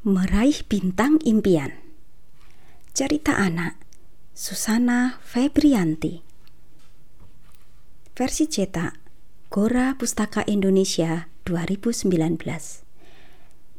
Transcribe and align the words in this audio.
Meraih 0.00 0.64
Bintang 0.64 1.20
Impian. 1.28 1.76
Cerita 2.96 3.36
anak 3.36 3.76
Susana 4.32 5.20
Febrianti. 5.20 6.24
Versi 8.16 8.48
cetak 8.48 8.96
Gora 9.52 9.92
Pustaka 10.00 10.40
Indonesia 10.48 11.28
2019 11.44 12.16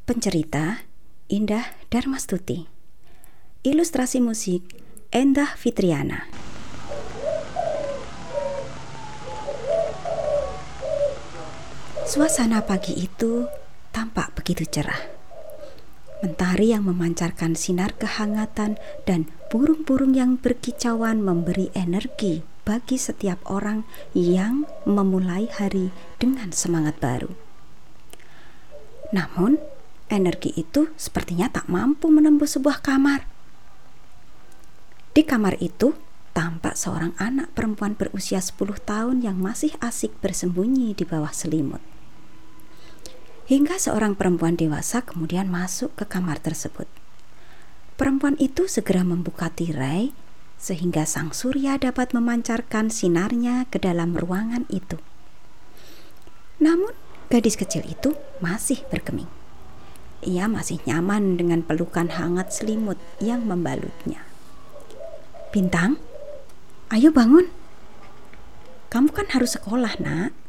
Pencerita 0.05 0.85
Indah 1.25 1.65
Darmastuti. 1.89 2.69
Ilustrasi 3.65 4.21
musik 4.21 4.77
Endah 5.09 5.57
Fitriana. 5.57 6.29
Suasana 12.05 12.61
pagi 12.61 12.93
itu 13.09 13.49
tampak 13.89 14.37
begitu 14.37 14.69
cerah 14.69 15.20
Mentari 16.21 16.69
yang 16.69 16.85
memancarkan 16.85 17.57
sinar 17.57 17.97
kehangatan 17.97 18.77
dan 19.09 19.25
burung-burung 19.49 20.13
yang 20.13 20.37
berkicauan 20.37 21.17
memberi 21.17 21.73
energi 21.73 22.45
bagi 22.61 23.01
setiap 23.01 23.41
orang 23.49 23.89
yang 24.13 24.69
memulai 24.85 25.49
hari 25.49 25.89
dengan 26.21 26.53
semangat 26.53 27.01
baru. 27.01 27.33
Namun, 29.09 29.57
energi 30.13 30.53
itu 30.53 30.93
sepertinya 30.93 31.49
tak 31.49 31.65
mampu 31.65 32.13
menembus 32.13 32.53
sebuah 32.53 32.85
kamar. 32.85 33.25
Di 35.17 35.25
kamar 35.25 35.57
itu 35.57 35.97
tampak 36.37 36.77
seorang 36.77 37.17
anak 37.17 37.49
perempuan 37.57 37.97
berusia 37.97 38.37
10 38.37 38.61
tahun 38.85 39.25
yang 39.25 39.41
masih 39.41 39.73
asik 39.81 40.13
bersembunyi 40.21 40.93
di 40.93 41.01
bawah 41.01 41.33
selimut 41.33 41.81
hingga 43.51 43.75
seorang 43.75 44.15
perempuan 44.15 44.55
dewasa 44.55 45.03
kemudian 45.03 45.51
masuk 45.51 45.91
ke 45.99 46.07
kamar 46.07 46.39
tersebut. 46.39 46.87
Perempuan 47.99 48.39
itu 48.39 48.71
segera 48.71 49.03
membuka 49.03 49.51
tirai 49.51 50.15
sehingga 50.55 51.03
sang 51.03 51.35
surya 51.35 51.75
dapat 51.75 52.15
memancarkan 52.15 52.87
sinarnya 52.87 53.67
ke 53.67 53.75
dalam 53.75 54.15
ruangan 54.15 54.63
itu. 54.71 54.95
Namun, 56.63 56.95
gadis 57.27 57.59
kecil 57.59 57.83
itu 57.91 58.15
masih 58.39 58.87
berkeming. 58.87 59.27
Ia 60.23 60.47
masih 60.47 60.79
nyaman 60.87 61.35
dengan 61.35 61.59
pelukan 61.59 62.07
hangat 62.07 62.55
selimut 62.55 62.95
yang 63.19 63.43
membalutnya. 63.43 64.23
Bintang, 65.51 65.99
ayo 66.87 67.11
bangun. 67.11 67.51
Kamu 68.87 69.11
kan 69.11 69.27
harus 69.35 69.59
sekolah, 69.59 69.99
Nak 69.99 70.40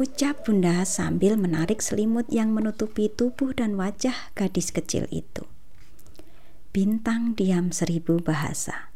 ucap 0.00 0.48
bunda 0.48 0.80
sambil 0.88 1.36
menarik 1.36 1.84
selimut 1.84 2.24
yang 2.32 2.56
menutupi 2.56 3.12
tubuh 3.12 3.52
dan 3.52 3.76
wajah 3.76 4.32
gadis 4.32 4.72
kecil 4.72 5.04
itu. 5.12 5.44
Bintang 6.72 7.36
diam 7.36 7.68
seribu 7.68 8.16
bahasa. 8.16 8.88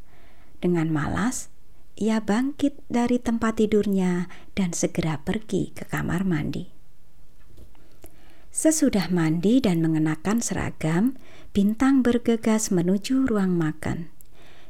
Dengan 0.64 0.88
malas, 0.88 1.52
ia 2.00 2.24
bangkit 2.24 2.80
dari 2.88 3.20
tempat 3.20 3.61
tidurnya 3.61 4.33
dan 4.56 4.72
segera 4.72 5.20
pergi 5.20 5.77
ke 5.77 5.84
kamar 5.84 6.24
mandi. 6.24 6.72
Sesudah 8.48 9.12
mandi 9.12 9.61
dan 9.61 9.84
mengenakan 9.84 10.41
seragam, 10.41 11.20
Bintang 11.55 12.02
bergegas 12.02 12.74
menuju 12.74 13.30
ruang 13.30 13.55
makan. 13.55 14.11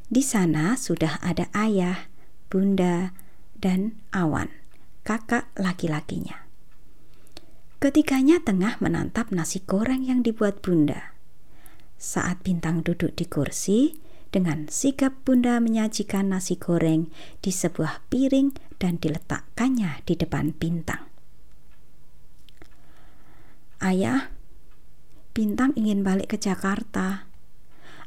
Di 0.05 0.21
sana 0.21 0.77
sudah 0.77 1.17
ada 1.17 1.49
ayah, 1.57 2.13
bunda, 2.45 3.09
dan 3.57 3.97
awan 4.13 4.64
kakak 5.05 5.53
laki-lakinya. 5.53 6.49
Ketiganya 7.77 8.41
tengah 8.41 8.81
menantap 8.81 9.29
nasi 9.29 9.61
goreng 9.61 10.01
yang 10.01 10.25
dibuat 10.25 10.65
bunda. 10.65 11.13
Saat 12.01 12.41
Bintang 12.41 12.81
duduk 12.81 13.13
di 13.13 13.29
kursi, 13.29 13.93
dengan 14.33 14.67
sigap 14.67 15.21
bunda 15.21 15.61
menyajikan 15.61 16.33
nasi 16.33 16.59
goreng 16.59 17.07
di 17.39 17.53
sebuah 17.53 18.03
piring 18.09 18.57
dan 18.81 18.97
diletakkannya 18.97 20.01
di 20.03 20.17
depan 20.17 20.51
Bintang. 20.57 21.07
Ayah, 23.79 24.33
Bintang 25.31 25.71
ingin 25.77 26.01
balik 26.01 26.33
ke 26.33 26.37
Jakarta. 26.41 27.29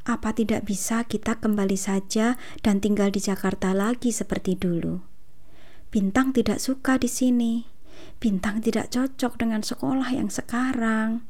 Apa 0.03 0.35
tidak 0.35 0.67
bisa 0.67 1.07
kita 1.07 1.39
kembali 1.39 1.79
saja 1.79 2.35
dan 2.59 2.83
tinggal 2.83 3.07
di 3.09 3.23
Jakarta 3.23 3.71
lagi 3.71 4.11
seperti 4.11 4.59
dulu? 4.59 5.08
Bintang 5.89 6.37
tidak 6.37 6.61
suka 6.61 7.01
di 7.01 7.09
sini. 7.09 7.65
Bintang 8.21 8.61
tidak 8.61 8.93
cocok 8.93 9.41
dengan 9.41 9.65
sekolah 9.65 10.13
yang 10.13 10.29
sekarang. 10.29 11.25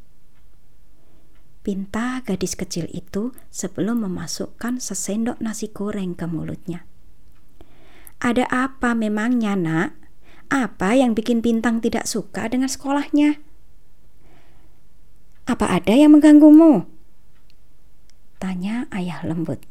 Pinta 1.63 2.19
gadis 2.23 2.59
kecil 2.59 2.87
itu 2.91 3.35
sebelum 3.51 4.03
memasukkan 4.03 4.83
sesendok 4.83 5.39
nasi 5.39 5.71
goreng 5.71 6.15
ke 6.15 6.27
mulutnya. 6.27 6.83
Ada 8.19 8.47
apa 8.51 8.91
memangnya, 8.95 9.55
Nak? 9.55 9.95
Apa 10.51 10.97
yang 10.97 11.15
bikin 11.15 11.39
Bintang 11.39 11.79
tidak 11.79 12.03
suka 12.03 12.51
dengan 12.51 12.67
sekolahnya? 12.67 13.39
Apa 15.47 15.71
ada 15.71 15.95
yang 15.95 16.19
mengganggumu? 16.19 16.83
Tanya 18.43 18.91
ayah 18.91 19.23
lembut. 19.23 19.63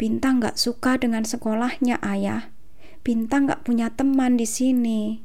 Bintang 0.00 0.40
gak 0.40 0.56
suka 0.56 0.96
dengan 0.96 1.24
sekolahnya, 1.24 2.00
ayah. 2.00 2.48
Bintang 3.02 3.50
gak 3.50 3.66
punya 3.66 3.90
teman 3.90 4.38
di 4.38 4.46
sini. 4.46 5.22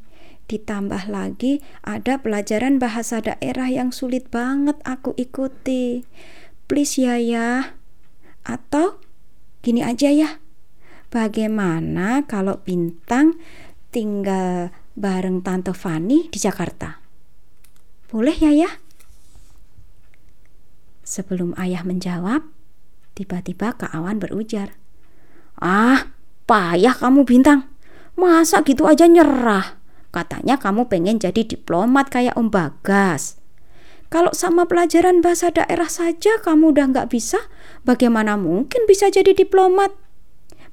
Ditambah 0.50 1.14
lagi 1.14 1.62
ada 1.86 2.18
pelajaran 2.24 2.82
bahasa 2.82 3.22
daerah 3.22 3.70
yang 3.70 3.94
sulit 3.94 4.34
banget 4.34 4.82
aku 4.82 5.14
ikuti. 5.14 6.02
Please 6.66 6.98
ya 6.98 7.22
ya. 7.22 7.78
Atau 8.42 8.98
gini 9.62 9.86
aja 9.86 10.10
ya. 10.10 10.42
Bagaimana 11.14 12.26
kalau 12.26 12.60
Bintang 12.66 13.38
tinggal 13.94 14.74
bareng 14.98 15.46
Tante 15.46 15.72
Fani 15.72 16.28
di 16.34 16.40
Jakarta? 16.42 17.00
Boleh 18.08 18.36
ya 18.36 18.52
ya? 18.56 18.72
Sebelum 21.04 21.56
ayah 21.56 21.88
menjawab, 21.88 22.44
tiba-tiba 23.16 23.76
Kak 23.76 23.92
Awan 23.96 24.20
berujar. 24.20 24.76
Ah, 25.60 26.17
Payah 26.47 26.96
kamu 26.96 27.28
bintang. 27.28 27.68
Masa 28.16 28.63
gitu 28.63 28.88
aja 28.88 29.03
nyerah? 29.03 29.78
Katanya 30.16 30.56
kamu 30.56 30.88
pengen 30.88 31.19
jadi 31.19 31.44
diplomat 31.44 32.08
kayak 32.08 32.40
Om 32.40 32.47
Bagas. 32.47 33.38
Kalau 34.08 34.31
sama 34.31 34.63
pelajaran 34.63 35.19
bahasa 35.19 35.52
daerah 35.52 35.91
saja 35.91 36.40
kamu 36.40 36.72
udah 36.72 36.86
nggak 36.96 37.12
bisa, 37.12 37.52
bagaimana 37.84 38.40
mungkin 38.40 38.88
bisa 38.88 39.12
jadi 39.12 39.36
diplomat? 39.36 39.91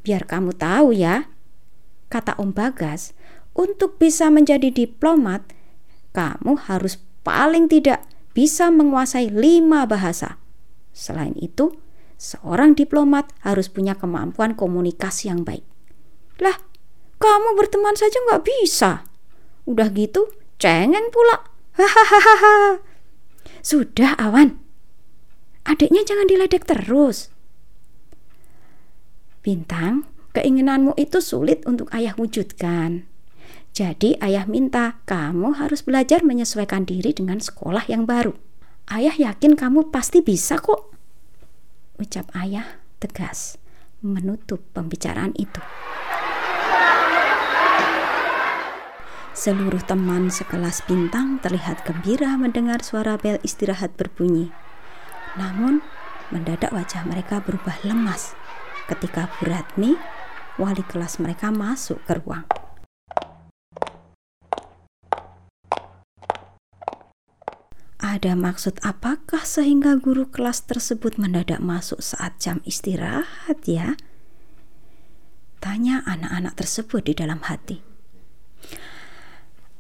Biar 0.06 0.22
kamu 0.30 0.54
tahu 0.54 0.94
ya, 0.94 1.26
kata 2.06 2.38
Om 2.38 2.54
Bagas, 2.54 3.10
untuk 3.58 3.98
bisa 3.98 4.30
menjadi 4.30 4.70
diplomat, 4.70 5.42
kamu 6.14 6.70
harus 6.70 7.02
paling 7.26 7.66
tidak 7.66 8.06
bisa 8.30 8.70
menguasai 8.70 9.34
lima 9.34 9.82
bahasa. 9.90 10.38
Selain 10.94 11.34
itu, 11.34 11.74
Seorang 12.24 12.72
diplomat 12.72 13.36
harus 13.44 13.68
punya 13.68 13.92
kemampuan 14.00 14.56
komunikasi 14.56 15.28
yang 15.28 15.44
baik. 15.44 15.60
Lah, 16.40 16.56
kamu 17.20 17.52
berteman 17.52 17.92
saja 18.00 18.16
nggak 18.16 18.48
bisa. 18.48 19.04
Udah 19.68 19.92
gitu, 19.92 20.32
cengeng 20.56 21.12
pula. 21.12 21.44
Hahaha. 21.76 22.80
Sudah, 23.60 24.16
Awan. 24.16 24.56
Adiknya 25.68 26.00
jangan 26.08 26.24
diledek 26.24 26.64
terus. 26.64 27.28
Bintang, 29.44 30.08
keinginanmu 30.32 30.96
itu 30.96 31.20
sulit 31.20 31.60
untuk 31.68 31.92
ayah 31.92 32.16
wujudkan. 32.16 33.04
Jadi 33.76 34.16
ayah 34.24 34.48
minta 34.48 34.96
kamu 35.04 35.60
harus 35.60 35.84
belajar 35.84 36.24
menyesuaikan 36.24 36.88
diri 36.88 37.12
dengan 37.12 37.36
sekolah 37.36 37.84
yang 37.84 38.08
baru. 38.08 38.32
Ayah 38.88 39.12
yakin 39.12 39.60
kamu 39.60 39.92
pasti 39.92 40.24
bisa 40.24 40.56
kok 40.56 40.93
ucap 41.98 42.26
ayah 42.34 42.82
tegas 42.98 43.58
menutup 44.04 44.60
pembicaraan 44.74 45.32
itu. 45.38 45.62
Seluruh 49.34 49.82
teman 49.82 50.30
sekelas 50.30 50.86
bintang 50.86 51.42
terlihat 51.42 51.82
gembira 51.82 52.38
mendengar 52.38 52.80
suara 52.86 53.18
bel 53.18 53.42
istirahat 53.42 53.92
berbunyi. 53.98 54.54
Namun, 55.34 55.82
mendadak 56.30 56.70
wajah 56.70 57.02
mereka 57.02 57.42
berubah 57.42 57.74
lemas 57.82 58.38
ketika 58.86 59.26
Bu 59.36 59.50
Ratmi, 59.50 59.98
wali 60.56 60.86
kelas 60.86 61.18
mereka 61.18 61.50
masuk 61.50 61.98
ke 62.06 62.14
ruang. 62.22 62.46
Ada 68.14 68.38
maksud 68.38 68.78
apakah 68.86 69.42
sehingga 69.42 69.98
guru 69.98 70.30
kelas 70.30 70.70
tersebut 70.70 71.18
mendadak 71.18 71.58
masuk 71.58 71.98
saat 71.98 72.38
jam 72.38 72.62
istirahat 72.62 73.58
ya? 73.66 73.98
Tanya 75.58 76.06
anak-anak 76.06 76.54
tersebut 76.54 77.10
di 77.10 77.18
dalam 77.18 77.42
hati. 77.42 77.82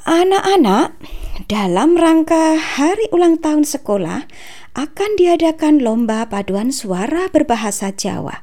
Anak-anak, 0.02 0.98
dalam 1.46 1.94
rangka 1.94 2.58
hari 2.58 3.06
ulang 3.14 3.38
tahun 3.38 3.62
sekolah 3.62 4.26
akan 4.74 5.10
diadakan 5.14 5.78
lomba 5.78 6.26
paduan 6.26 6.74
suara 6.74 7.30
berbahasa 7.30 7.94
Jawa. 7.94 8.42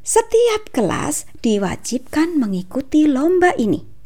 Setiap 0.00 0.72
kelas 0.72 1.28
diwajibkan 1.44 2.40
mengikuti 2.40 3.04
lomba 3.04 3.52
ini. 3.60 3.97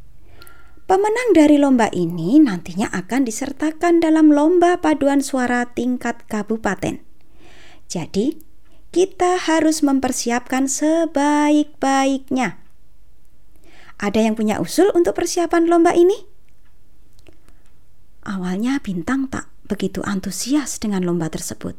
Pemenang 0.91 1.31
dari 1.33 1.57
lomba 1.57 1.89
ini 1.95 2.43
nantinya 2.43 2.91
akan 2.91 3.25
disertakan 3.25 4.03
dalam 4.03 4.35
lomba 4.35 4.83
paduan 4.83 5.23
suara 5.25 5.71
tingkat 5.73 6.27
kabupaten. 6.27 7.01
Jadi, 7.87 8.43
kita 8.93 9.41
harus 9.41 9.81
mempersiapkan 9.81 10.69
sebaik-baiknya. 10.69 12.61
Ada 13.97 14.21
yang 14.21 14.37
punya 14.37 14.61
usul 14.61 14.93
untuk 14.93 15.17
persiapan 15.17 15.71
lomba 15.71 15.97
ini? 15.97 16.29
Awalnya 18.29 18.85
Bintang 18.85 19.33
tak 19.33 19.49
begitu 19.65 20.05
antusias 20.05 20.77
dengan 20.77 21.09
lomba 21.09 21.33
tersebut. 21.33 21.79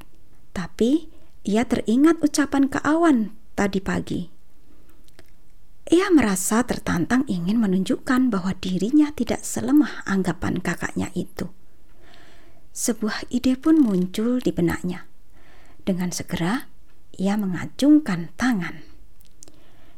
Tapi 0.57 1.11
ia 1.45 1.69
teringat 1.69 2.17
ucapan 2.25 2.65
Kak 2.65 2.81
Awan 2.81 3.37
tadi 3.53 3.77
pagi. 3.77 4.32
Ia 5.91 6.07
merasa 6.15 6.63
tertantang 6.63 7.27
ingin 7.27 7.59
menunjukkan 7.59 8.31
bahwa 8.31 8.55
dirinya 8.55 9.11
tidak 9.11 9.43
selemah 9.43 10.07
anggapan 10.07 10.63
kakaknya 10.63 11.11
itu. 11.11 11.51
Sebuah 12.71 13.27
ide 13.27 13.59
pun 13.59 13.83
muncul 13.83 14.39
di 14.39 14.55
benaknya. 14.55 15.05
Dengan 15.83 16.15
segera, 16.15 16.71
ia 17.19 17.35
mengacungkan 17.35 18.31
tangan. 18.39 18.81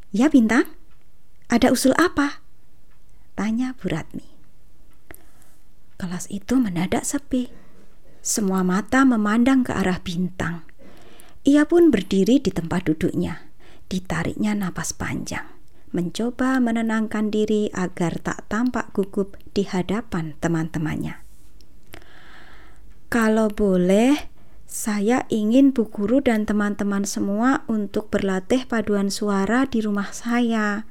Ya 0.09 0.27
Bintang, 0.27 0.73
ada 1.47 1.71
usul 1.71 1.93
apa? 1.95 2.41
Tanya 3.37 3.77
Bu 3.77 3.93
Ratmi. 3.93 4.27
Kelas 5.95 6.27
itu 6.27 6.59
mendadak 6.59 7.07
sepi. 7.07 7.47
Semua 8.25 8.65
mata 8.65 9.07
memandang 9.07 9.63
ke 9.63 9.71
arah 9.71 10.03
bintang. 10.03 10.67
Ia 11.47 11.63
pun 11.69 11.93
berdiri 11.93 12.41
di 12.41 12.51
tempat 12.51 12.89
duduknya. 12.89 13.47
Ditariknya 13.87 14.57
napas 14.57 14.91
panjang. 14.91 15.54
Mencoba 15.93 16.57
menenangkan 16.63 17.29
diri 17.29 17.69
agar 17.73 18.17
tak 18.23 18.47
tampak 18.47 18.93
gugup 18.95 19.37
di 19.53 19.67
hadapan 19.67 20.33
teman-temannya. 20.41 21.21
Kalau 23.09 23.47
boleh, 23.47 24.27
saya 24.65 25.23
ingin 25.31 25.71
Bu 25.71 25.87
Guru 25.87 26.19
dan 26.19 26.43
teman-teman 26.43 27.07
semua 27.07 27.63
untuk 27.71 28.11
berlatih 28.11 28.67
paduan 28.67 29.07
suara 29.07 29.63
di 29.63 29.79
rumah 29.79 30.11
saya. 30.11 30.83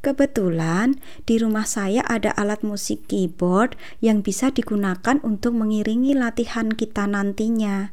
Kebetulan 0.00 0.96
di 1.28 1.36
rumah 1.36 1.68
saya 1.68 2.00
ada 2.06 2.32
alat 2.32 2.64
musik 2.64 3.04
keyboard 3.10 3.76
yang 4.00 4.24
bisa 4.24 4.48
digunakan 4.48 5.20
untuk 5.20 5.52
mengiringi 5.52 6.16
latihan 6.16 6.72
kita 6.72 7.04
nantinya. 7.04 7.92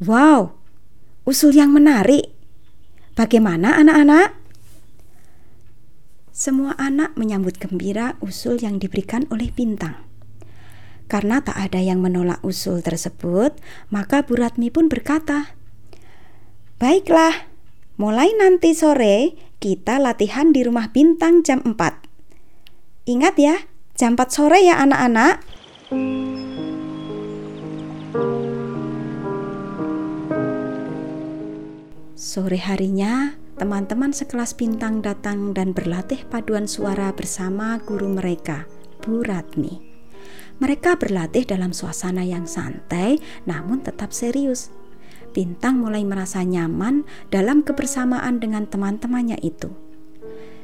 Wow, 0.00 0.56
usul 1.28 1.52
yang 1.52 1.76
menarik. 1.76 2.32
Bagaimana 3.18 3.76
anak-anak? 3.76 4.39
Semua 6.40 6.72
anak 6.80 7.20
menyambut 7.20 7.60
gembira 7.60 8.16
usul 8.24 8.56
yang 8.64 8.80
diberikan 8.80 9.28
oleh 9.28 9.52
Bintang. 9.52 10.08
Karena 11.04 11.44
tak 11.44 11.52
ada 11.52 11.84
yang 11.84 12.00
menolak 12.00 12.40
usul 12.40 12.80
tersebut, 12.80 13.60
maka 13.92 14.24
Bu 14.24 14.40
Ratmi 14.40 14.72
pun 14.72 14.88
berkata, 14.88 15.52
"Baiklah, 16.80 17.44
mulai 18.00 18.32
nanti 18.40 18.72
sore 18.72 19.36
kita 19.60 20.00
latihan 20.00 20.48
di 20.48 20.64
rumah 20.64 20.88
bintang 20.88 21.44
jam 21.44 21.60
4. 21.60 22.08
Ingat 23.04 23.36
ya, 23.36 23.68
jam 23.92 24.16
4 24.16 24.32
sore 24.32 24.64
ya 24.64 24.80
anak-anak. 24.80 25.44
Sore 32.16 32.56
harinya, 32.64 33.39
teman-teman 33.60 34.16
sekelas 34.16 34.56
bintang 34.56 35.04
datang 35.04 35.52
dan 35.52 35.76
berlatih 35.76 36.24
paduan 36.32 36.64
suara 36.64 37.12
bersama 37.12 37.76
guru 37.84 38.08
mereka, 38.08 38.64
Bu 39.04 39.20
Ratmi. 39.20 39.84
Mereka 40.64 40.96
berlatih 40.96 41.44
dalam 41.44 41.76
suasana 41.76 42.24
yang 42.24 42.48
santai 42.48 43.20
namun 43.44 43.84
tetap 43.84 44.16
serius 44.16 44.72
Bintang 45.30 45.78
mulai 45.78 46.02
merasa 46.02 46.42
nyaman 46.42 47.06
dalam 47.30 47.62
kebersamaan 47.62 48.42
dengan 48.42 48.66
teman-temannya 48.66 49.38
itu. 49.46 49.70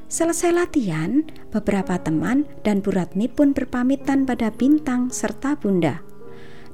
Selesai 0.06 0.54
latihan, 0.54 1.22
beberapa 1.54 1.98
teman 2.02 2.46
dan 2.66 2.82
Bu 2.82 2.94
Ratmi 2.94 3.30
pun 3.30 3.54
berpamitan 3.54 4.26
pada 4.26 4.50
Bintang 4.50 5.14
serta 5.14 5.54
Bunda. 5.54 6.02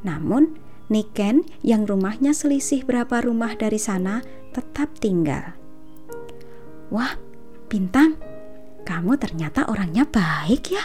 Namun, 0.04 0.56
Niken 0.92 1.48
yang 1.64 1.88
rumahnya 1.88 2.36
selisih 2.36 2.84
berapa 2.84 3.24
rumah 3.24 3.56
dari 3.56 3.80
sana 3.80 4.20
tetap 4.52 4.92
tinggal. 5.00 5.61
Wah, 6.92 7.16
Bintang, 7.72 8.20
kamu 8.84 9.16
ternyata 9.16 9.64
orangnya 9.64 10.04
baik 10.04 10.76
ya. 10.76 10.84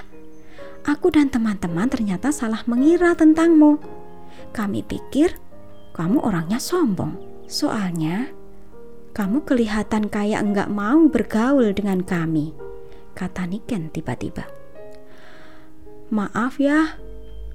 Aku 0.87 1.11
dan 1.11 1.27
teman-teman 1.27 1.91
ternyata 1.91 2.31
salah 2.31 2.63
mengira 2.63 3.11
tentangmu. 3.11 3.75
Kami 4.55 4.87
pikir 4.87 5.35
kamu 5.91 6.23
orangnya 6.23 6.63
sombong. 6.63 7.19
Soalnya, 7.51 8.31
kamu 9.11 9.43
kelihatan 9.43 10.07
kayak 10.07 10.47
enggak 10.47 10.69
mau 10.71 11.11
bergaul 11.11 11.75
dengan 11.75 11.99
kami, 12.07 12.55
kata 13.11 13.43
Niken 13.43 13.91
tiba-tiba. 13.91 14.47
Maaf 16.07 16.55
ya, 16.55 16.95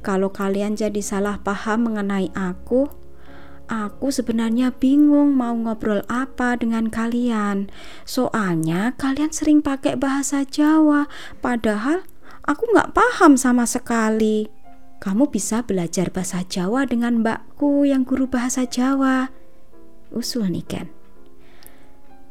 kalau 0.05 0.29
kalian 0.29 0.77
jadi 0.77 1.01
salah 1.01 1.41
paham 1.41 1.89
mengenai 1.89 2.29
aku. 2.37 2.91
Aku 3.73 4.13
sebenarnya 4.13 4.69
bingung 4.77 5.33
mau 5.33 5.57
ngobrol 5.57 6.05
apa 6.13 6.61
dengan 6.61 6.93
kalian. 6.93 7.73
Soalnya 8.05 8.93
kalian 9.01 9.33
sering 9.33 9.65
pakai 9.65 9.97
bahasa 9.97 10.45
Jawa, 10.45 11.09
padahal 11.41 12.05
aku 12.45 12.69
nggak 12.69 12.93
paham 12.93 13.41
sama 13.41 13.65
sekali 13.65 14.53
kamu 15.03 15.35
bisa 15.35 15.67
belajar 15.67 16.15
bahasa 16.15 16.47
Jawa 16.47 16.87
dengan 16.87 17.27
mbakku 17.27 17.83
yang 17.83 18.07
guru 18.07 18.31
bahasa 18.31 18.63
Jawa. 18.63 19.35
Usul 20.15 20.47
Niken. 20.47 20.87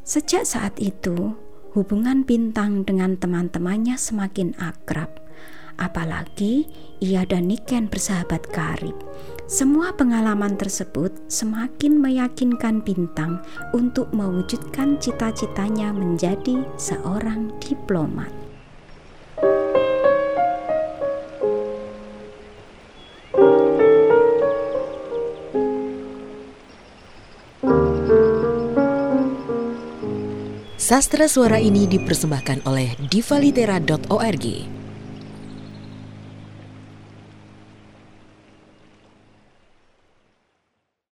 Sejak 0.07 0.47
saat 0.47 0.79
itu, 0.79 1.35
hubungan 1.75 2.23
Bintang 2.23 2.87
dengan 2.87 3.19
teman-temannya 3.19 3.99
semakin 3.99 4.55
akrab. 4.55 5.11
Apalagi 5.79 6.67
ia 6.99 7.23
dan 7.27 7.47
Niken 7.51 7.87
bersahabat 7.87 8.49
karib. 8.49 8.95
Semua 9.51 9.91
pengalaman 9.91 10.55
tersebut 10.55 11.11
semakin 11.27 11.99
meyakinkan 11.99 12.79
Bintang 12.81 13.43
untuk 13.75 14.07
mewujudkan 14.15 14.95
cita-citanya 14.99 15.91
menjadi 15.91 16.63
seorang 16.79 17.51
diplomat. 17.59 18.31
Sastra 30.81 31.23
suara 31.31 31.55
ini 31.55 31.87
dipersembahkan 31.87 32.67
oleh 32.67 32.91
divalitera.org. 33.07 34.80